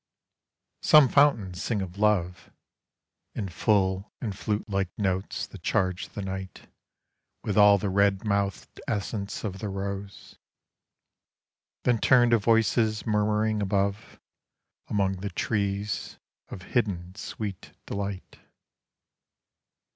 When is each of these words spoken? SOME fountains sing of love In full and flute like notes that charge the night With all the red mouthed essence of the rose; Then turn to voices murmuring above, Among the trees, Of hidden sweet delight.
SOME 0.81 1.07
fountains 1.09 1.61
sing 1.61 1.79
of 1.83 1.99
love 1.99 2.51
In 3.35 3.49
full 3.49 4.11
and 4.19 4.35
flute 4.35 4.67
like 4.67 4.89
notes 4.97 5.45
that 5.45 5.61
charge 5.61 6.09
the 6.09 6.23
night 6.23 6.67
With 7.43 7.55
all 7.55 7.77
the 7.77 7.87
red 7.91 8.25
mouthed 8.25 8.81
essence 8.87 9.43
of 9.43 9.59
the 9.59 9.69
rose; 9.69 10.39
Then 11.83 11.99
turn 11.99 12.31
to 12.31 12.39
voices 12.39 13.05
murmuring 13.05 13.61
above, 13.61 14.19
Among 14.87 15.17
the 15.17 15.29
trees, 15.29 16.17
Of 16.49 16.63
hidden 16.73 17.13
sweet 17.13 17.71
delight. 17.85 18.39